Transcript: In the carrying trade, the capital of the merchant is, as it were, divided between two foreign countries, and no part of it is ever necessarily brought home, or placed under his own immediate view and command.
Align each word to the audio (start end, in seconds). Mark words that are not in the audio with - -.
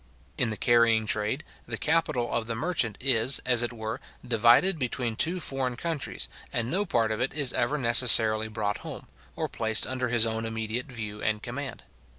In 0.35 0.49
the 0.49 0.57
carrying 0.57 1.05
trade, 1.05 1.43
the 1.67 1.77
capital 1.77 2.33
of 2.33 2.47
the 2.47 2.55
merchant 2.55 2.97
is, 2.99 3.37
as 3.45 3.61
it 3.61 3.71
were, 3.71 3.99
divided 4.27 4.79
between 4.79 5.15
two 5.15 5.39
foreign 5.39 5.75
countries, 5.77 6.27
and 6.51 6.71
no 6.71 6.87
part 6.87 7.11
of 7.11 7.21
it 7.21 7.35
is 7.35 7.53
ever 7.53 7.77
necessarily 7.77 8.47
brought 8.47 8.77
home, 8.79 9.07
or 9.35 9.47
placed 9.47 9.85
under 9.85 10.09
his 10.09 10.25
own 10.25 10.43
immediate 10.43 10.87
view 10.87 11.21
and 11.21 11.43
command. 11.43 11.83